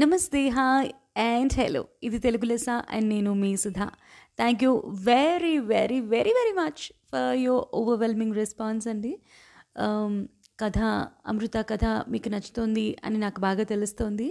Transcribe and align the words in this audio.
నమస్తే 0.00 0.40
hi 0.56 0.88
and 1.20 1.52
hello. 1.58 1.80
ఇది 2.06 2.18
Telugu 2.24 2.46
Lessa 2.48 2.68
and 2.94 3.06
నేను 3.12 3.30
మీ 3.42 3.50
Sudha. 3.62 3.86
Thank 4.40 4.60
you 4.64 4.72
very 5.06 5.52
very 5.70 5.98
very 6.12 6.32
very 6.38 6.52
much 6.58 6.82
for 7.10 7.36
your 7.44 7.64
overwhelming 7.80 8.34
response 8.34 8.86
అండి. 8.92 9.12
Um, 9.84 10.12
కథ 10.62 10.78
అమృత 11.30 11.56
కథ 11.70 11.84
మీకు 12.12 12.28
నచ్చుతోంది 12.28 12.86
అని 13.04 13.18
నాకు 13.18 13.40
బాగా 13.40 13.64
తెలుస్తోంది. 13.72 14.28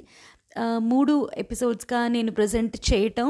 Uh, 0.61 0.79
మూడు 0.91 1.15
ఎపిసోడ్స్గా 1.37 2.01
నేను 2.07 2.31
ప్రజెంట్ 2.31 2.77
చేయటం 2.89 3.29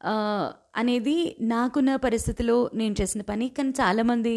uh, 0.00 0.46
అనేది 0.76 1.18
నాకున్న 1.54 1.96
పరిస్థితిలో 1.96 2.70
నేను 2.74 2.96
చేసిన 3.02 3.22
పని. 3.32 3.48
కానీ 3.48 3.74
చాలామంది 3.82 4.36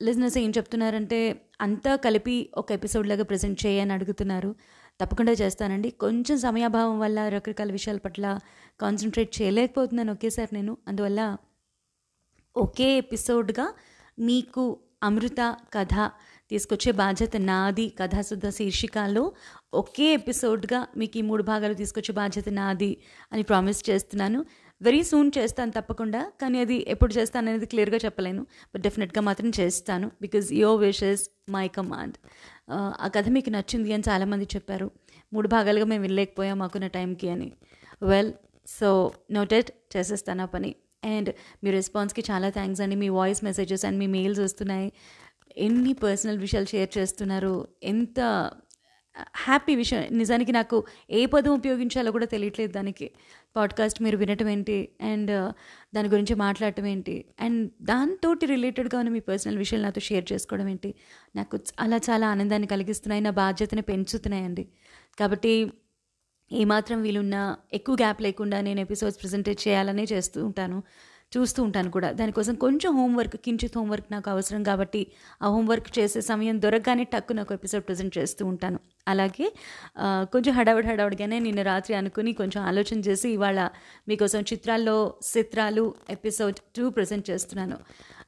లిజినెస్ 0.00 0.38
ఏం 0.38 0.50
చెప్తున్నారంటే 0.50 1.18
అంతా 1.60 1.92
కలిపి 1.96 2.38
ఒక 2.56 2.72
ఎపిసోడ్ 2.72 3.06
లాగా 3.06 3.24
ప్రజెంట్ 3.24 3.66
చేయని 3.66 3.92
అడుగుతున్నారు. 3.92 4.52
తప్పకుండా 5.00 5.32
చేస్తానండి. 5.32 5.90
కొంచెం 5.90 6.38
సమయాభావం 6.38 6.98
వల్ల 7.00 7.28
రకరకాల 7.28 7.72
విషయాల 7.72 7.96
పట్ల 7.98 8.26
కాన్సన్ట్రేట్ 8.80 9.42
చేయలేకపోతున్నాను 9.42 10.12
ఒకేసారి 10.12 10.54
నేను. 10.54 10.78
అందువల్ల 10.88 11.20
ఒకే 12.56 12.98
ఎపిసోడ్గా 12.98 13.66
మీకు 14.18 14.64
అమృత 15.02 15.40
కథ 15.74 15.94
తీసుకొచ్చే 16.50 16.92
బాధ్యత 16.92 17.36
నాది 17.36 17.88
కథాశుద్ధ 18.00 18.48
శీర్షికలో 18.48 19.24
ఒకే 19.74 20.14
ఎపిసోడ్గా 20.14 20.86
మీకు 20.96 21.18
ఈ 21.18 21.22
మూడు 21.22 21.42
భాగాలు 21.42 21.74
తీసుకొచ్చే 21.74 22.12
బాధ్యత 22.12 22.48
నాది 22.48 22.90
అని 23.32 23.42
ప్రామిస్ 23.42 23.90
చేస్తున్నాను. 23.90 24.40
వెరీ 24.80 25.02
సూన్ 25.02 25.30
చేస్తాను 25.38 25.70
తప్పకుండా 25.70 26.32
కానీ 26.40 26.60
అది 26.60 26.84
ఎప్పుడు 26.88 27.12
చేస్తాను 27.12 27.48
అనేది 27.48 27.66
క్లియర్గా 27.66 27.96
చెప్పలేను. 27.96 28.42
బట్ 28.42 28.82
డెఫినెట్గా 28.82 29.22
మాత్రం 29.22 29.52
చేస్తాను 29.60 30.10
because 30.22 30.52
your 30.52 30.80
wishes 30.80 31.30
my 31.50 31.68
command 31.68 32.16
ఆ 32.72 33.08
కథ 33.16 33.28
మీకు 33.28 33.50
నచ్చింది 33.50 33.92
అని 33.92 34.02
చాలామంది 34.08 34.44
చెప్పారు. 34.44 34.90
మూడు 35.32 35.48
భాగాలుగా 35.48 35.84
మేము 35.84 36.02
వెళ్ళలేకపోయాం 36.02 36.58
మాకున్న 36.58 36.86
టైంకి 36.86 37.30
అని. 37.30 37.52
వెల్ 38.02 38.32
సో 38.66 39.12
నోటెడ్ 39.30 39.70
చేసేస్తాను 39.96 40.42
ఆ 40.42 40.46
పని. 40.46 40.74
అండ్ 41.04 41.34
మీ 41.64 41.70
రెస్పాన్స్కి 41.70 42.24
చాలా 42.30 42.50
థ్యాంక్స్ 42.50 42.80
అండి. 42.80 42.96
మీ 42.96 43.08
వాయిస్ 43.08 43.44
మెసేజెస్ 43.44 43.84
అండ్ 43.84 43.98
మీ 43.98 44.06
మెయిల్స్ 44.06 44.40
వస్తున్నాయి. 44.40 44.92
ఎన్ని 45.56 45.92
పర్సనల్ 45.92 46.38
విషయాలు 46.38 46.66
షేర్ 46.66 46.98
చేస్తున్నారు? 46.98 47.68
ఎంత 47.82 48.50
హ్యాపీ 49.16 49.74
విషయం. 49.74 50.04
నిజానికి 50.10 50.52
నాకు 50.52 50.84
ఏ 51.10 51.26
పదం 51.26 51.50
ఉపయోగించాలో 51.50 52.12
కూడా 52.12 52.26
తెలియట్లేదు 52.26 52.72
దానికి. 52.72 53.10
పాడ్కాస్ట్ 53.56 54.02
మీరు 54.02 54.16
వినటం 54.16 54.48
ఏంటి? 54.48 54.88
అండ్ 55.00 55.30
uh, 55.30 55.54
దాని 55.94 56.08
గురించి 56.08 56.34
మాట్లాడటం 56.34 56.86
ఏంటి? 56.86 57.24
అండ్ 57.40 57.70
దాంతో 57.82 58.36
రిలేటెడ్గా 58.44 58.98
ఉన్న 58.98 59.10
మీ 59.10 59.20
పర్సనల్ 59.20 59.58
విషయాలు 59.58 59.84
నాతో 59.84 60.00
షేర్ 60.00 60.32
చేసుకోవడం 60.32 60.68
ఏంటి? 60.68 60.94
నాకు 61.36 61.58
అలా 61.80 61.96
చాలా 61.96 62.28
ఆనందాన్ని 62.28 62.68
కలిగిస్తున్నాయి. 62.68 63.22
నా 63.22 63.30
బాధ్యతని 63.30 63.82
పెంచుతున్నాయండి. 63.82 64.68
కాబట్టి 65.20 65.72
ఏమాత్రం 66.52 67.02
వీలున్నా 67.02 67.56
ఎక్కువ 67.72 67.94
గ్యాప్ 67.94 68.22
లేకుండా 68.22 68.60
నేను 68.60 68.80
ఎపిసోడ్స్ 68.80 69.22
ప్రజెంటేట్ 69.22 69.68
చేయాలనే 69.68 70.04
చేస్తూ 70.12 70.46
ఉంటాను. 70.46 70.82
చూస్తూ 71.36 71.62
ఉంటాను 71.62 71.90
కూడా. 71.90 72.12
దానికోసం 72.12 72.54
కొంచెం 72.54 72.96
హోంవర్క్ 72.96 73.36
కించిత్ 73.36 73.78
హోంవర్క్ 73.78 74.06
నాకు 74.12 74.30
అవసరం 74.30 74.62
కాబట్టి 74.62 75.06
ఆ 75.42 75.48
హోంవర్క్ 75.48 75.98
చేసే 75.98 76.20
సమయం 76.20 76.62
దొరకగానే 76.62 77.04
టక్కు 77.04 77.32
నాకు 77.32 77.54
ఎపిసోడ్ 77.54 77.84
ప్రజెంట్ 77.84 78.18
చేస్తూ 78.18 78.46
ఉంటాను. 78.46 78.80
అలాగే 79.08 79.46
కొంచెం 80.32 80.52
హడావిడి 80.54 80.88
హడావిడిగానే 80.88 81.38
నిన్న 81.38 81.62
రాత్రి 81.62 81.94
అనుకుని 81.94 82.32
కొంచెం 82.32 82.60
ఆలోచన 82.62 82.98
చేసి 82.98 83.28
ఇవాళ 83.28 83.68
మీకోసం 84.08 84.42
చిత్రాల్లో 84.52 84.96
చిత్రాలు 85.36 85.94
ఎపిసోడ్ 86.10 86.58
టూ 86.76 86.90
ప్రజెంట్ 86.90 87.30
చేస్తున్నాను. 87.30 87.76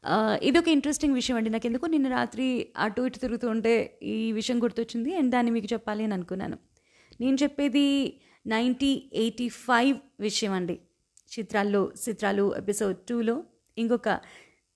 ఇది 0.07 0.47
ఇదొక 0.49 0.69
ఇంట్రెస్టింగ్ 0.69 1.15
విషయం 1.15 1.37
అండి. 1.37 1.51
నాకు 1.51 1.67
ఎందుకు 1.67 1.87
నిన్న 1.87 2.09
రాత్రి 2.09 2.47
అటు 2.79 3.03
ఇటు 3.03 3.19
తిరుగుతూ 3.19 3.49
ఉంటే 3.49 3.99
ఈ 4.03 4.33
విషయం 4.33 4.63
గుర్తొచ్చింది. 4.63 5.17
అండ్ 5.17 5.31
దాన్ని 5.31 5.53
మీకు 5.53 5.69
చెప్పాలి 5.73 6.05
అని 6.05 6.15
అనుకున్నాను. 6.15 6.59
నేను 7.21 7.37
చెప్పేది 7.43 7.87
నైంటీ 8.47 8.93
ఎయిటీ 9.13 9.49
ఫైవ్ 9.49 9.97
విషయం 10.21 10.53
అండి. 10.53 10.77
చిత్రాల్లో 11.39 11.83
చిత్రాలు 12.09 12.45
ఎపిసోడ్ 12.57 12.97
టూలో. 13.09 13.37
ఇంకొక 13.79 14.09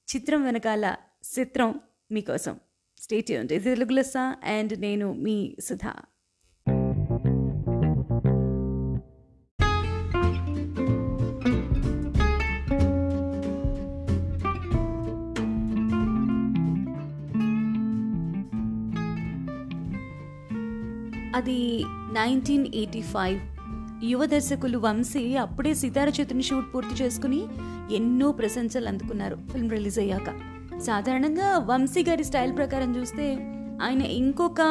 చిత్రం 0.09 0.41
వెనకాల 0.45 0.97
చిత్రం 1.39 1.81
మీకోసం. 2.13 2.55
స్టేట్ 3.01 3.31
ఇది 3.31 3.59
తెలుగు 3.59 3.93
లెస్స 3.93 4.17
అండ్ 4.45 4.81
నేను 4.81 5.13
మీ 5.13 5.57
సుధా 5.65 5.95
అది 21.37 21.85
నైన్టీన్ 22.13 22.67
ఎయిటీ 22.75 23.03
ఫైవ్ 23.03 23.41
యువ 24.05 24.25
దర్శకులు 24.25 24.79
వంశీ 24.79 25.37
అప్పుడే 25.37 25.75
సితార 25.75 26.09
చేతిని 26.09 26.43
షూట్ 26.43 26.75
పూర్తి 26.75 27.05
చేసుకుని 27.05 27.45
ఎన్నో 27.95 28.33
ప్రశంసలు 28.33 28.89
అందుకున్నారు. 28.89 29.39
ఫిల్మ్ 29.53 29.71
రిలీజ్ 29.71 29.99
అయ్యాక. 29.99 30.60
సాధారణంగా 30.87 31.59
వంశీ 31.59 32.03
గారి 32.03 32.25
స్టైల్ 32.25 32.57
ప్రకారం 32.57 32.97
చూస్తే 32.97 33.35
ఆయన 33.83 34.03
ఇంకొక 34.03 34.63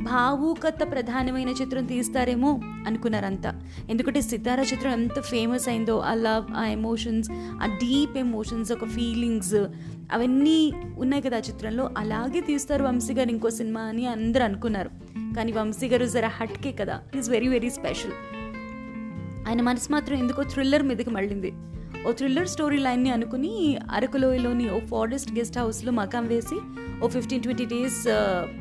భావుకత 0.00 0.90
ప్రధానమైన 0.90 1.48
చిత్రం 1.48 1.84
తీస్తారేమో 1.84 2.60
అనుకున్నారంతా. 2.86 3.62
ఎందుకంటే 3.90 4.20
సితారా 4.20 4.62
చిత్రం 4.62 4.92
ఎంత 4.92 5.20
ఫేమస్ 5.20 5.68
అయిందో 5.68 5.98
ఆ 5.98 6.14
లవ్ 6.14 6.54
ఆ 6.56 6.66
ఎమోషన్స్ 6.66 7.30
ఆ 7.32 7.66
డీప్ 7.66 8.18
ఎమోషన్స్ 8.18 8.72
ఒక 8.72 8.84
ఫీలింగ్స్ 8.84 9.54
అవన్నీ 10.12 10.72
ఉన్నాయి 10.98 11.22
కదా 11.22 11.36
ఆ 11.36 11.40
చిత్రంలో. 11.40 11.90
అలాగే 11.98 12.40
తీస్తారు 12.40 12.84
వంశీ 12.84 13.14
గారు 13.14 13.28
ఇంకో 13.28 13.50
సినిమా 13.50 13.80
అని 13.80 14.06
అందరూ 14.06 14.44
అనుకున్నారు. 14.44 14.90
కానీ 15.36 15.52
వంశీ 15.52 15.88
గారు 15.88 16.06
జర 16.06 16.26
హట్కే 16.26 16.72
కదా. 16.72 17.00
ఈజ్ 17.18 17.30
వెరీ 17.30 17.48
వెరీ 17.48 17.70
స్పెషల్ 17.70 18.12
ఆయన 19.48 19.62
మనసు 19.62 19.92
మాత్రం 19.92 20.18
ఎందుకో 20.18 20.42
థ్రిల్లర్ 20.42 20.82
మీదకి 20.82 21.10
మళ్ళింది. 21.10 21.52
ఓ 22.06 22.10
థ్రిల్లర్ 22.12 22.48
స్టోరీ 22.48 22.76
లైన్ని 22.78 23.10
అనుకుని 23.10 23.78
అరకులోయలోని 23.90 24.70
ఓ 24.70 24.76
ఫారెస్ట్ 24.90 25.30
గెస్ట్ 25.38 25.56
హౌస్లో 25.58 25.92
మకాం 25.92 26.26
వేసి 26.26 26.58
ఓ 27.02 27.06
ఫిఫ్టీన్ 27.08 27.42
ట్వంటీ 27.42 27.64
డేస్ 27.64 27.96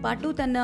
పాటు 0.04 0.28
తన 0.32 0.62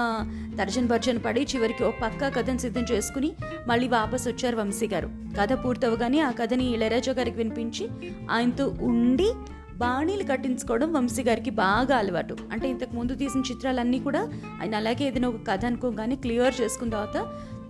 తర్జన్ 0.58 0.88
భర్జన్ 0.88 1.20
పడి 1.26 1.42
చివరికి 1.42 1.84
ఓ 1.84 1.92
పక్క 2.02 2.30
కథను 2.38 2.58
సిద్ధం 2.58 2.86
చేసుకుని 2.92 3.30
మళ్ళీ 3.68 3.88
వాపస్ 3.88 4.28
వచ్చారు 4.28 4.56
వంశీ 4.56 4.88
గారు. 4.88 5.10
కథ 5.40 5.54
పూర్తవగానే 5.66 6.20
ఆ 6.20 6.32
కథని 6.40 6.66
ఇళయరాజా 6.76 7.14
గారికి 7.20 7.38
వినిపించి 7.38 7.86
ఆయనతో 8.32 8.66
ఉండి 8.82 9.30
బాణీలు 9.76 10.26
కట్టించుకోవడం 10.32 10.94
వంశీ 10.94 11.24
గారికి 11.24 11.50
బాగా 11.50 11.98
అలవాటు. 11.98 12.38
అంటే 12.52 12.70
ఇంతకు 12.70 12.96
ముందు 12.96 13.14
తీసిన 13.14 13.44
చిత్రాలన్నీ 13.52 14.00
కూడా 14.00 14.24
ఆయన 14.62 14.74
అలాగే 14.76 15.06
ఏదైనా 15.08 15.30
ఒక 15.30 15.42
కథ 15.52 15.66
అనుకోగానే 15.66 16.16
క్లియర్ 16.16 16.58
చేసుకున్న 16.62 16.92
తర్వాత 16.94 17.18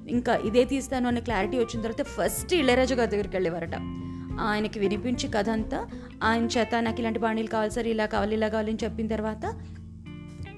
ఇంకా 0.07 0.35
ఇదే 0.49 0.63
తీస్తాను 0.65 1.07
అనే 1.07 1.21
క్లారిటీ 1.21 1.57
వచ్చిన 1.57 1.81
తర్వాత 1.81 2.05
ఫస్ట్ 2.15 2.53
ఇళయరాజా 2.53 2.95
గారి 2.95 3.11
దగ్గరికి 3.11 3.35
వెళ్ళేవారట. 3.35 3.75
ఆయనకి 4.39 4.79
వినిపించి 4.79 5.29
కథ 5.29 5.49
అంతా 5.49 5.87
ఆయన 6.23 6.45
చేత 6.45 6.75
నాకు 6.79 6.99
ఇలాంటి 6.99 7.19
బాణీలు 7.19 7.47
కావాలి 7.47 7.71
సార్ 7.71 7.87
ఇలా 7.87 8.05
కావాలి 8.05 8.35
ఇలా 8.35 8.47
కావాలి 8.47 8.71
అని 8.71 8.83
చెప్పిన 8.83 9.07
తర్వాత 9.07 9.53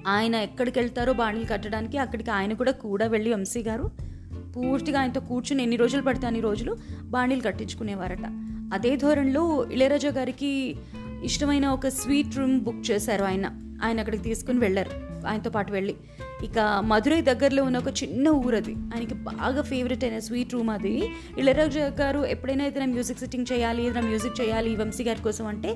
ఆయన 0.06 0.34
ఎక్కడికి 0.34 0.78
వెళ్తారో 0.78 1.12
బాణీలు 1.12 1.46
కట్టడానికి 1.52 1.98
అక్కడికి 1.98 2.30
ఆయన 2.30 2.52
కూడా 2.52 2.72
కూడా 2.72 3.06
వెళ్ళి 3.06 3.30
ఎంసీ 3.30 3.62
గారు. 3.62 3.90
పూర్తిగా 4.56 5.00
ఆయనతో 5.00 5.20
కూర్చుని 5.20 5.62
ఎన్ని 5.62 5.76
రోజులు 5.76 6.02
పడితే 6.02 6.26
అన్ని 6.26 6.40
రోజులు 6.40 6.76
బాణీలు 7.02 7.40
కట్టించుకునేవారట. 7.40 8.24
అదే 8.74 8.96
ధోరణిలో 8.96 9.68
ఇళయరాజా 9.72 10.10
గారికి 10.10 10.76
ఇష్టమైన 11.24 11.66
ఒక 11.66 11.88
స్వీట్ 11.88 12.36
రూమ్ 12.36 12.60
బుక్ 12.60 12.90
చేశారు 12.90 13.24
ఆయన. 13.24 13.76
ఆయన 13.84 13.98
అక్కడికి 13.98 14.22
తీసుకుని 14.22 14.58
వెళ్ళారు. 14.58 15.13
ఆయనతో 15.28 15.50
పాటు 15.50 15.72
వెళ్ళి. 15.72 15.94
ఇక 16.44 16.58
మధురై 16.84 17.20
దగ్గరలో 17.20 17.62
ఉన్న 17.64 17.78
ఒక 17.78 17.90
చిన్న 18.02 18.28
ఊరు 18.28 18.56
అది 18.56 18.74
ఆయనకి 18.94 19.14
బాగా 19.14 19.62
ఫేవరెట్ 19.62 20.04
అయిన 20.04 20.18
స్వీట్ 20.18 20.54
రూమ్ 20.54 20.70
అది. 20.70 20.94
ఇళయరాజా 21.38 21.86
గారు 22.00 22.20
ఎప్పుడైనా 22.26 22.66
ఏదైనా 22.66 22.86
మ్యూజిక్ 22.86 23.18
సిట్టింగ్ 23.18 23.50
చేయాలి 23.52 23.82
ఏదైనా 23.86 24.06
మ్యూజిక్ 24.06 24.40
చేయాలి 24.40 24.76
వంశీ 24.76 25.04
గారి 25.04 25.22
కోసం 25.22 25.46
అంటే 25.46 25.72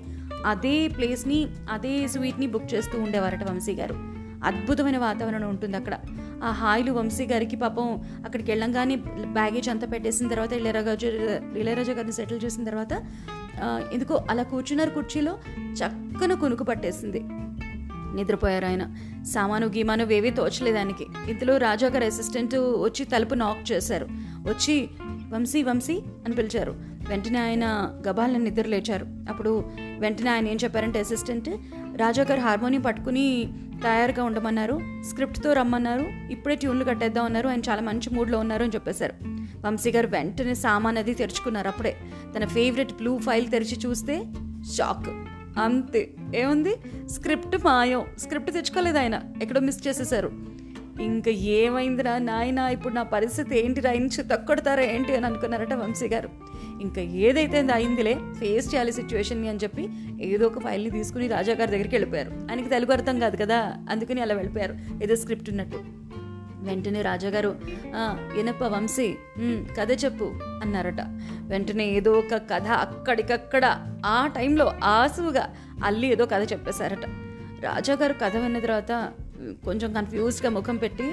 అదే 0.47 0.89
ప్లేస్ని 0.89 1.41
అదే 1.71 1.95
స్వీట్ని 2.09 2.47
బుక్ 2.47 2.69
చేస్తూ 2.75 3.01
ఉండేవారట 3.03 3.45
వంశీ 3.51 3.73
గారు. 3.73 3.97
అద్భుతమైన 4.45 4.99
వాతావరణం 4.99 5.49
ఉంటుంది 5.49 5.77
అక్కడ. 5.77 5.95
ఆ 6.45 6.51
హాయిలు 6.51 6.93
వంశీ 6.93 7.25
గారికి 7.27 7.57
పాపం 7.57 7.87
అక్కడికి 8.25 8.51
వెళ్ళంగానే 8.51 8.97
బ్యాగేజ్ 9.39 9.69
అంతా 9.69 9.87
పెట్టేసిన 9.87 10.29
తర్వాత 10.29 10.53
ఇళయరాజా 10.53 10.93
ఇళయరాజా 11.61 11.93
గారిని 11.93 12.13
సెటిల్ 12.13 12.41
చేసిన 12.45 12.65
తర్వాత 12.65 12.93
ఎందుకో 13.93 14.15
అలా 14.31 14.43
కూర్చున్నారు 14.43 14.91
కుర్చీలో 14.91 15.33
చక్కన 15.81 16.33
కొనుక్కు 16.35 16.65
పట్టేసింది. 16.65 17.21
నిద్రపోయారు 18.15 18.67
ఆయన. 18.67 18.95
సామాను 19.33 19.67
గీమాను 19.67 20.05
వేవీ 20.05 20.31
తోచలేదానికి. 20.31 21.07
ఇంతలో 21.29 21.57
రాజా 21.57 21.89
అసిస్టెంట్ 21.89 22.55
వచ్చి 22.57 23.05
తలుపు 23.05 23.35
నాక్ 23.35 23.73
చేశారు. 23.73 24.07
వచ్చి 24.49 24.89
వంశీ 25.33 25.63
వంశీ 25.63 26.03
అని 26.27 26.35
పిలిచారు. 26.35 26.75
వెంటనే 27.09 27.39
ఆయన 27.39 27.91
గబాలను 28.09 28.39
నిద్ర 28.39 28.67
లేచారు. 28.67 29.07
అప్పుడు 29.29 29.65
వెంటనే 29.99 30.31
ఆయన 30.31 30.49
ఏం 30.49 30.57
చెప్పారంటే 30.65 31.01
అసిస్టెంట్ 31.01 31.49
రాజా 31.97 32.27
హార్మోనియం 32.41 32.83
పట్టుకుని 32.83 33.53
తయారుగా 33.83 34.25
ఉండమన్నారు. 34.25 34.81
స్క్రిప్ట్తో 35.09 35.53
రమ్మన్నారు. 35.53 36.07
ఇప్పుడే 36.31 36.55
ట్యూన్లు 36.55 36.85
కట్టేద్దాం 36.85 37.25
అన్నారు. 37.25 37.49
ఆయన 37.49 37.59
చాలా 37.59 37.83
మంచి 37.83 38.15
మూడ్లో 38.15 38.39
ఉన్నారు 38.39 38.63
అని 38.63 38.73
చెప్పేశారు. 38.75 39.13
వంశీ 39.67 39.91
గారు 39.91 40.07
వెంటనే 40.07 40.55
సామాన్ 40.55 40.99
అది 40.99 41.15
తెరుచుకున్నారు 41.15 41.69
అప్పుడే. 41.69 41.97
తన 42.37 42.47
ఫేవరెట్ 42.47 42.93
బ్లూ 42.93 43.19
ఫైల్ 43.19 43.51
తెరిచి 43.51 43.79
చూస్తే 43.87 44.25
షాక్ 44.77 45.28
అంతే. 45.59 46.11
ఏముంది? 46.35 46.75
స్క్రిప్ట్ 47.09 47.65
మాయం. 47.65 48.05
స్క్రిప్ట్ 48.19 48.53
తెచ్చుకోలేదు 48.53 48.99
ఆయన. 48.99 49.21
ఎక్కడో 49.43 49.61
మిస్ 49.61 49.89
చేసేసారు. 49.89 50.33
ఇంకా 51.01 51.31
ఏమైందిరా 51.31 52.19
నాయన? 52.19 52.59
ఇప్పుడు 52.59 52.95
నా 52.95 53.03
పరిస్థితి 53.03 53.59
ఏంటిరా? 53.59 53.93
ఇంచు 53.93 54.23
తక్కొడతారా 54.23 54.83
ఏంటి 54.83 55.17
అని 55.17 55.27
అనుకున్నారట 55.27 55.73
వంశీ 55.73 56.09
గారు. 56.09 56.29
ఇంకా 56.83 57.01
ఏదైతే 57.01 57.69
అయిందిలే 57.73 58.19
ఫేస్ 58.41 58.75
చేయాలి 58.75 58.93
సిచ్యువేషన్ని 58.93 59.49
అని 59.49 59.59
చెప్పి 59.59 59.89
ఏదో 60.21 60.47
ఒక 60.47 60.59
ఫైల్ని 60.59 60.91
తీసుకుని 60.91 61.29
రాజా 61.29 61.55
గారి 61.55 61.71
దగ్గరికి 61.71 61.95
వెళ్ళిపోయారు. 61.95 62.31
ఆయనకి 62.31 62.69
తెలుగు 62.69 62.93
అర్థం 62.93 63.19
కాదు 63.19 63.37
కదా? 63.37 63.75
అందుకని 63.91 64.21
అలా 64.21 64.35
వెళ్ళిపోయారు. 64.35 64.77
ఏదో 65.03 65.17
స్క్రిప్ట్ 65.17 65.51
ఉన్నట్టు. 65.51 66.08
వెంటనే 66.59 67.03
రాజాగారు 67.03 67.57
ఎనప్ప 68.39 68.65
వంశీ 68.65 69.09
కథ 69.79 70.05
చెప్పు 70.05 70.25
అన్నారట. 70.63 71.01
వెంటనే 71.49 71.85
ఏదో 71.85 72.13
ఒక 72.13 72.37
కథ 72.53 72.67
అక్కడికక్కడ 72.67 73.65
ఆ 74.07 74.27
టైంలో 74.27 74.75
ఆసువుగా 74.85 75.55
అల్లి 75.85 76.07
ఏదో 76.07 76.27
కథ 76.27 76.53
చెప్పేశారట. 76.53 77.05
రాజాగారు 77.65 78.13
కథ 78.13 78.37
విన్న 78.37 78.59
తర్వాత 78.59 79.13
కొంచెం 79.65 79.93
కన్ఫ్యూజ్గా 79.93 80.51
ముఖం 80.51 80.77
పెట్టి 80.77 81.09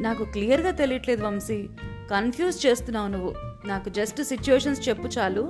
నాకు 0.00 0.24
క్లియర్గా 0.24 0.70
తెలియట్లేదు 0.70 1.24
వంశీ. 1.24 1.68
కన్ఫ్యూజ్ 2.10 2.66
చేస్తున్నావు 2.66 3.08
నువ్వు. 3.08 3.34
నాకు 3.66 3.88
జస్ట్ 3.88 4.22
సిచ్యువేషన్స్ 4.22 4.88
చెప్పు 4.88 5.08
చాలు. 5.08 5.44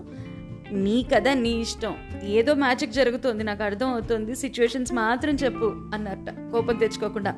నీ 0.73 1.07
కదా 1.15 1.35
నీ 1.35 1.61
ఇష్టం. 1.61 1.95
ఏదో 2.25 2.55
మ్యాజిక్ 2.55 2.93
జరుగుతుంది 2.93 3.45
నాకు 3.45 3.63
అర్థం 3.63 3.89
అవుతుంది 3.89 4.37
సిచ్యువేషన్స్ 4.37 4.93
మాత్రం 4.93 5.35
చెప్పు 5.35 5.65
అన్నట్ట. 5.95 6.31
కోపం 6.31 6.77
తెచ్చుకోకుండా 6.77 7.35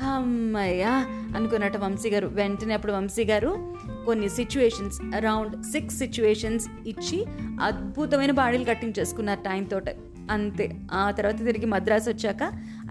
అమ్మయ్యా 0.00 1.06
అనుకున్నట్టు 1.36 1.78
వంశీ 1.78 2.10
గారు 2.10 2.26
వెంటనే 2.26 2.74
అప్పుడు 2.74 2.92
వంశీ 2.92 3.24
గారు 3.24 3.74
కొన్ని 4.06 4.28
సిచ్యువేషన్స్ 4.28 5.16
అరౌండ్ 5.16 5.62
సిక్స్ 5.62 5.98
సిచ్యువేషన్స్ 5.98 6.68
ఇచ్చి 6.86 7.24
అద్భుతమైన 7.62 8.30
బాడీలు 8.30 8.64
కట్టించేసుకున్నారు 8.64 9.64
తోట. 9.64 9.84
అంతే. 10.30 10.80
ఆ 10.92 11.10
తర్వాత 11.10 11.38
తిరిగి 11.38 11.66
మద్రాసు 11.66 12.10
వచ్చాక 12.10 12.42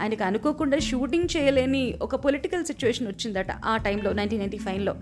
ఆయనకు 0.02 0.24
అనుకోకుండా 0.24 0.78
షూటింగ్ 0.78 1.36
చేయలేని 1.36 1.94
ఒక 2.02 2.16
పొలిటికల్ 2.16 2.64
సిచ్యువేషన్ 2.64 3.06
వచ్చిందట 3.06 3.46
ఆ 3.64 3.76
టైంలో 3.76 4.12
నైన్టీన్ 4.12 4.40
నైన్టీ 4.40 4.58
ఫైవ్లో 4.58 4.94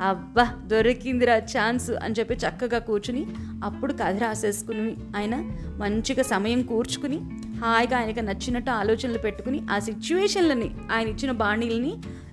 అబ్బా 0.00 0.54
దొరికిందిరా 0.66 1.36
ఛాన్స్ 1.36 1.90
అని 1.90 2.14
చెప్పి 2.18 2.34
చక్కగా 2.34 2.78
కూర్చుని 2.78 3.26
అప్పుడు 3.64 3.92
కథ 3.92 4.18
రాసేసుకుని 4.18 4.96
ఆయన 5.16 5.34
మంచిగా 5.78 6.22
సమయం 6.22 6.62
కూర్చుకుని 6.62 7.18
హాయిగా 7.60 7.96
ఆయనకు 7.98 8.20
నచ్చినట్టు 8.20 8.70
ఆలోచనలు 8.70 9.18
పెట్టుకుని 9.18 9.66
ఆ 9.70 9.78
సిచ్యువేషన్లని 9.78 10.70
ఆయన 10.92 11.08
ఇచ్చిన 11.08 11.30
బాణీలని 11.32 11.92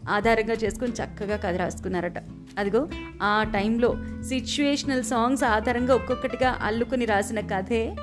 ఆధారంగా 0.10 0.54
చేసుకుని 0.54 0.92
చక్కగా 0.92 1.36
కథ 1.36 1.56
రాసుకున్నారట. 1.56 2.18
అదిగో 2.58 2.88
ఆ 3.22 3.44
టైంలో 3.44 3.90
సిచ్యువేషనల్ 4.30 5.04
సాంగ్స్ 5.04 5.44
ఆధారంగా 5.44 5.96
ఒక్కొక్కటిగా 5.96 6.58
అల్లుకుని 6.62 7.06
రాసిన 7.06 7.40
కథే 7.40 7.96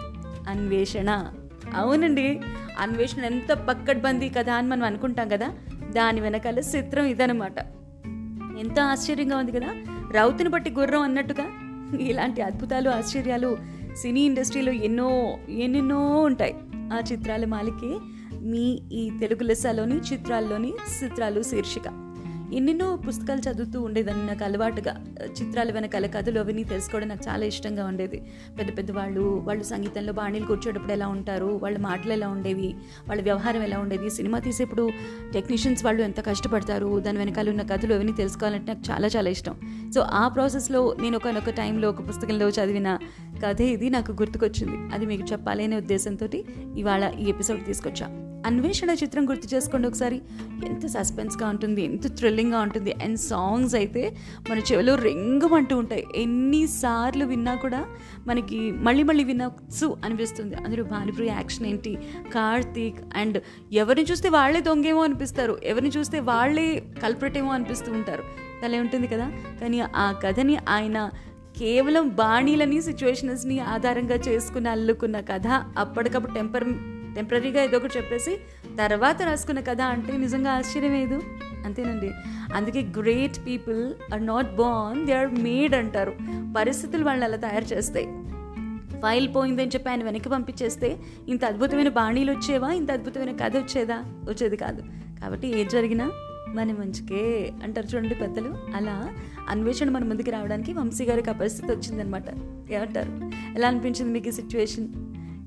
అన్వేషణ. 0.48 1.10
అవునండి 1.74 2.40
అన్వేషణ 2.78 3.24
ఎంత 3.24 3.52
పక్కడ్బందీ 3.52 4.28
కథ 4.28 4.50
అని 4.50 4.68
మనం 4.68 4.82
అనుకుంటాం 4.82 5.28
కదా 5.28 5.48
దాని 5.92 6.20
వెనకాల 6.20 6.58
చిత్రం 6.58 7.04
ఇదనమాట 7.04 7.56
ఎంత 8.58 8.80
ఆశ్చర్యంగా 8.80 9.36
ఉంది 9.36 9.52
కదా. 9.52 9.68
రౌతుని 10.10 10.48
బట్టి 10.48 10.70
గుర్రం 10.70 11.02
అన్నట్టుగా. 11.02 11.46
ఇలాంటి 12.00 12.42
అద్భుతాలు 12.42 12.90
ఆశ్చర్యాలు 12.90 13.58
సినీ 13.96 14.20
ఇండస్ట్రీలో 14.20 14.72
ఎన్నో 14.72 15.38
ఎన్నెన్నో 15.48 16.22
ఉంటాయి. 16.22 16.54
ఆ 16.74 17.02
చిత్రాల 17.12 17.44
మాలికే 17.44 17.98
మీ 18.40 18.82
ఈ 18.92 19.10
తెలుగు 19.20 19.44
లెస్సలోని 19.44 19.96
చిత్రాల్లోని 19.96 20.72
చిత్రాలు 21.04 21.42
శీర్షిక. 21.42 22.03
ఎన్నెన్నో 22.54 22.96
పుస్తకాలు 22.96 23.50
చదువుతూ 23.50 23.82
ఉండేదాన్ని. 23.82 24.26
నాకు 24.26 24.44
అలవాటుగా 24.44 25.04
చిత్రాల 25.42 25.72
వెనకాల 25.72 26.06
కథలు 26.06 26.40
అవన్నీ 26.40 26.64
తెలుసుకోవడం 26.64 27.08
నాకు 27.08 27.28
చాలా 27.28 27.44
ఇష్టంగా 27.46 27.86
ఉండేది. 27.86 28.22
పెద్ద 28.58 28.78
పెద్ద 28.78 28.90
వాళ్ళు 28.90 29.20
వాళ్ళు 29.20 29.64
సంగీతంలో 29.64 30.12
బాణీలు 30.12 30.46
కూర్చోటప్పుడు 30.46 30.92
ఎలా 30.92 31.08
ఉంటారు 31.08 31.60
వాళ్ళ 31.62 31.78
మాటలు 31.78 32.12
ఎలా 32.12 32.28
ఉండేవి 32.28 32.74
వాళ్ళ 33.08 33.22
వ్యవహారం 33.22 33.62
ఎలా 33.62 33.78
ఉండేది. 33.78 34.10
సినిమా 34.10 34.38
తీసేప్పుడు 34.38 34.90
టెక్నీషియన్స్ 35.32 35.84
వాళ్ళు 35.84 36.02
ఎంత 36.02 36.26
కష్టపడతారు 36.26 37.00
దాని 37.00 37.18
వెనకాల 37.18 37.50
ఉన్న 37.50 37.62
కథలు 37.62 37.94
అవన్నీ 37.94 38.12
తెలుసుకోవాలంటే 38.12 38.72
నాకు 38.72 38.90
చాలా 38.90 39.08
చాలా 39.08 39.30
ఇష్టం. 39.30 39.54
సో 39.94 40.00
ఆ 40.00 40.28
ప్రాసెస్లో 40.28 40.96
నేను 41.00 41.16
ఒకనొక 41.16 41.50
టైంలో 41.50 41.88
ఒక 41.88 42.08
పుస్తకంలో 42.08 42.48
చదివిన 42.48 42.98
కథ 43.46 43.60
ఇది 43.60 43.90
నాకు 43.90 44.12
గుర్తుకొచ్చింది. 44.12 44.94
అది 44.94 45.06
మీకు 45.06 45.22
చెప్పాలనే 45.32 45.76
ఉద్దేశంతో 45.76 46.28
ఇవాళ 46.76 47.12
ఈ 47.20 47.24
ఎపిసోడ్ 47.28 47.64
తీసుకొచ్చా. 47.64 48.23
అన్వేషణ 48.44 48.90
చిత్రం 48.90 49.28
గుర్తు 49.28 49.54
చేసుకోండి 49.54 49.88
ఒకసారి. 49.88 50.22
ఎంత 50.66 50.86
సస్పెన్స్గా 50.86 51.48
ఉంటుంది 51.48 51.84
ఎంత 51.84 52.16
థ్రిల్లింగ్గా 52.16 52.60
ఉంటుంది. 52.60 52.92
అండ్ 52.92 53.18
సాంగ్స్ 53.18 53.74
అయితే 53.74 54.16
మన 54.50 54.58
చెవిలో 54.58 54.94
రింగమంటూ 54.94 55.78
ఉంటాయి. 55.78 56.06
ఎన్నిసార్లు 56.16 57.24
విన్నా 57.24 57.54
కూడా 57.54 57.86
మనకి 58.26 58.70
మళ్ళీ 58.72 59.02
మళ్ళీ 59.02 59.24
వినొచ్చు 59.24 59.96
అనిపిస్తుంది. 60.04 60.54
అందులో 60.54 60.84
భానుప్రియ 60.84 61.30
యాక్షన్ 61.30 61.66
ఏంటి? 61.66 61.98
కార్తీక్ 62.34 62.96
అండ్ 63.16 63.42
ఎవరిని 63.72 64.06
చూస్తే 64.10 64.28
వాళ్ళే 64.28 64.60
దొంగేమో 64.60 65.04
అనిపిస్తారు. 65.04 65.58
ఎవరిని 65.64 65.90
చూస్తే 65.90 66.20
వాళ్ళే 66.20 66.84
కల్పరేటేమో 67.02 67.52
అనిపిస్తూ 67.52 67.92
ఉంటారు. 67.92 68.22
తలే 68.64 68.78
ఉంటుంది 68.78 69.06
కదా? 69.06 69.32
కానీ 69.60 69.80
ఆ 69.80 70.12
కథని 70.12 70.56
ఆయన 70.68 71.10
కేవలం 71.58 72.08
బాణీలని 72.08 72.82
సిచ్యువేషన్స్ని 72.82 73.60
ఆధారంగా 73.60 74.14
చేసుకుని 74.14 74.68
అల్లుకున్న 74.68 75.20
కథ 75.20 75.46
అప్పటికప్పుడు 75.78 76.32
టెంపర్ 76.32 76.64
టెంపరీగా 77.14 77.62
ఏదో 77.62 77.76
ఒకటి 77.76 77.92
చెప్పేసి 77.96 78.40
తర్వాత 78.78 79.22
రాసుకున్న 79.22 79.60
కథ 79.60 79.80
అంటే 79.80 80.16
నిజంగా 80.16 80.52
ఆశ్చర్యమేదు? 80.52 81.22
అంతేనండి. 81.64 82.10
అందుకే 82.54 82.82
great 82.82 83.46
people 83.46 84.12
are 84.12 84.26
not 84.26 84.56
born 84.56 85.06
they 85.06 85.12
are 85.12 85.34
made 85.34 85.74
అంటారు. 85.74 86.14
పరిస్థితులు 86.56 87.04
వాళ్ళని 87.04 87.32
అలా 87.32 87.48
తయారు 87.48 87.64
చేస్తాయి 87.64 88.06
ఫైల్ 88.98 89.28
పోయిందని 89.36 89.68
చెప్పి 89.68 89.90
ఆయన 89.90 90.04
వెనక్కి 90.04 90.28
పంపించేస్తే 90.28 90.98
ఇంత 91.28 91.44
అద్భుతమైన 91.44 91.88
బాణీలు 91.88 92.32
వచ్చేవా? 92.32 92.72
ఇంత 92.72 92.90
అద్భుతమైన 92.90 93.36
కథ 93.36 93.56
వచ్చేదా? 93.56 93.96
వచ్చేది 94.06 94.56
కాదు. 94.56 94.82
కాబట్టి 95.20 95.48
ఏది 95.48 95.70
జరిగినా 95.70 96.12
మన 96.48 96.72
మంచికే 96.72 97.52
అంటారు 97.62 97.86
చూడండి 97.86 98.14
పెద్దలు. 98.14 98.54
అలా 98.76 99.12
అన్వేషణ 99.48 99.90
మన 99.90 100.04
ముందుకు 100.04 100.30
రావడానికి 100.30 100.72
వంశీ 100.72 101.04
గారికి 101.04 101.30
ఆ 101.30 101.32
పరిస్థితి 101.32 101.72
వచ్చిందనమాట 101.72 102.24
ఏమంటారు? 102.70 103.30
ఎలా 103.56 103.68
అనిపించింది 103.68 104.12
మీకు 104.12 104.28
ఈ 104.28 104.30
సిచ్యువేషన్ 104.30 104.88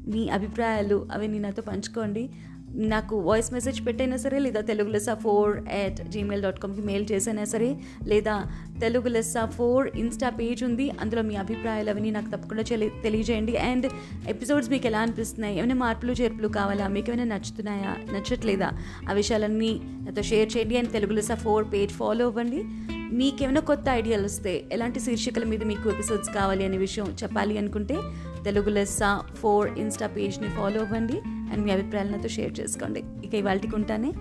మీ 0.07 0.29
అభిప్రాయాలు 0.29 1.07
అవన్నీ 1.11 1.39
నాతో 1.39 1.61
పంచుకోండి. 1.61 2.29
నాకు 2.75 3.19
వాయిస్ 3.19 3.53
మెసేజ్ 3.53 3.87
పెట్టైనా 3.87 4.17
సరే 4.17 4.39
లేదా 4.39 4.61
Telugu 4.61 4.89
Lessa 4.89 5.13
four 5.13 5.57
at 5.71 6.09
Gmail 6.09 6.43
dot 6.43 6.59
కామ్కి 6.59 6.81
mail 6.81 7.05
చేసైనా 7.11 7.43
సరే 7.43 7.77
లేదా 8.07 8.43
Telugu 8.81 9.07
Lessa 9.07 9.45
four 9.45 9.89
Insta 9.95 10.29
page 10.29 10.63
ఉంది. 10.63 10.89
అందులో 10.89 11.21
మీ 11.21 11.35
అభిప్రాయాలు 11.35 11.89
అవన్నీ 11.89 12.11
నాకు 12.11 12.29
తప్పకుండా 12.29 12.63
తెలియజేయండి. 13.03 13.57
అండ్ 13.57 13.87
ఎపిసోడ్స్ 14.27 14.69
మీకు 14.69 14.87
ఎలా 14.87 14.99
అనిపిస్తున్నాయి? 14.99 15.57
ఏమైనా 15.57 15.75
మార్పులు 15.75 16.11
చేర్పులు 16.11 16.47
కావాలా? 16.47 16.87
మీకు 16.87 17.11
ఏమైనా 17.11 17.35
నచ్చుతున్నాయా? 17.35 17.95
నచ్చట్లేదా? 18.13 18.71
ఆ 19.09 19.13
విషయాలన్నీ 19.13 19.81
నాతో 19.83 20.21
షేర్ 20.21 20.57
చేయండి. 20.57 20.77
And 20.77 20.91
Telugu 20.91 21.13
Lessa 21.13 21.35
four 21.35 21.65
page 21.73 21.91
follow 21.91 22.25
అవ్వండి. 22.25 22.63
మీకేమైనా 23.11 23.59
కొత్త 23.59 23.83
ఐడియాలు 23.89 24.25
వస్తే 24.25 24.65
ఎలాంటి 24.71 24.99
శీర్షికల 24.99 25.43
మీద 25.43 25.63
మీకు 25.63 25.89
ఎపిసోడ్స్ 25.89 26.29
కావాలి 26.29 26.65
అనే 26.65 26.77
విషయం 26.77 27.15
చెప్పాలి 27.23 27.57
అనుకుంటే 27.57 27.95
తెలుగు 28.43 28.69
లెస్స 28.69 28.99
ఫోర్ 29.35 29.79
ఇన్స్టా 29.79 30.07
పేజ్ని 30.07 30.49
ఫాలో 30.49 30.81
అవ్వండి 30.81 31.21
అండ్ 31.25 31.59
మీ 31.59 31.71
అభిప్రాయాలు 31.71 32.11
నాతో 32.11 32.29
షేర్ 32.29 32.59
చేసుకోండి. 32.59 33.03
ఇక 33.25 33.33
ఇవాళకి 33.33 33.75
ఉంటానే 33.75 34.13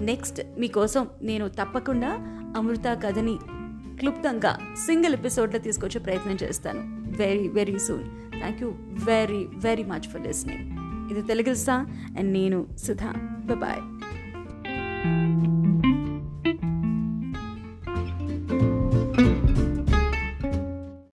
నెక్స్ట్ 0.00 0.40
మీకోసం 0.58 1.08
నేను 1.22 1.48
తప్పకుండా 1.48 2.08
అమృత 2.56 2.98
కథని 3.04 3.38
క్లుప్తంగా 3.98 4.58
సింగిల్ 4.86 5.14
ఎపిసోడ్లో 5.14 5.58
తీసుకొచ్చే 5.58 6.00
ప్రయత్నం 6.00 6.38
చేస్తాను. 6.42 6.80
Very 7.16 7.48
very 7.48 7.78
soon 7.78 8.32
thank 8.38 8.62
you 8.62 8.68
very 9.04 9.46
very 9.54 9.82
much 9.82 10.08
for 10.08 10.26
listening 10.26 10.80
ఇది 11.10 11.22
తెలుగు 11.22 11.70
అండ్ 12.18 12.32
నేను 12.32 12.66
సుధా. 12.78 13.12
బాయ్ 13.54 13.80